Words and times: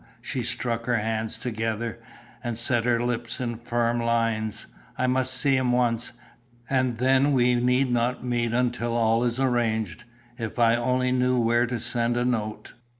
She 0.19 0.41
struck 0.41 0.87
her 0.87 0.97
hands 0.97 1.37
together, 1.37 1.99
and 2.43 2.57
set 2.57 2.85
her 2.85 2.99
lips 3.03 3.39
in 3.39 3.55
firm 3.57 3.99
lines. 4.01 4.65
"I 4.97 5.05
must 5.05 5.31
see 5.31 5.55
him 5.55 5.71
once, 5.71 6.13
and 6.67 6.97
then 6.97 7.33
we 7.33 7.53
need 7.53 7.91
not 7.91 8.23
meet 8.25 8.51
until 8.51 8.97
all 8.97 9.23
is 9.23 9.39
arranged. 9.39 10.03
If 10.39 10.57
I 10.57 10.75
only 10.75 11.11
knew 11.11 11.39
where 11.39 11.67
to 11.67 11.79
send 11.79 12.17
a 12.17 12.25
note." 12.25 12.73